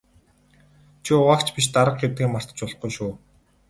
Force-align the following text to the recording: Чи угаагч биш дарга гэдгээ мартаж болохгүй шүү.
Чи 1.03 1.11
угаагч 1.19 1.47
биш 1.55 1.65
дарга 1.75 1.95
гэдгээ 2.01 2.27
мартаж 2.31 2.59
болохгүй 2.61 2.91
шүү. 2.97 3.11